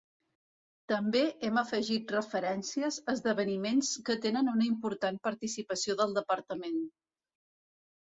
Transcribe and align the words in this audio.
També 0.91 1.21
hem 1.47 1.59
afegit 1.63 2.13
referències 2.15 2.99
a 3.05 3.15
esdeveniments 3.15 3.93
que 4.09 4.19
tenen 4.27 4.53
una 4.57 4.69
important 4.73 5.23
participació 5.31 6.01
del 6.05 6.21
Departament. 6.21 6.85